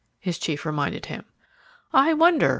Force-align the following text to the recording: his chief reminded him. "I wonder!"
his 0.19 0.39
chief 0.39 0.65
reminded 0.65 1.05
him. 1.05 1.25
"I 1.93 2.15
wonder!" 2.15 2.49